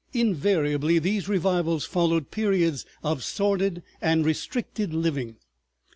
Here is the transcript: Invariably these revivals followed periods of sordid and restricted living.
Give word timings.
Invariably 0.13 0.97
these 0.97 1.29
revivals 1.29 1.85
followed 1.85 2.31
periods 2.31 2.87
of 3.03 3.23
sordid 3.23 3.83
and 4.01 4.25
restricted 4.25 4.95
living. 4.95 5.35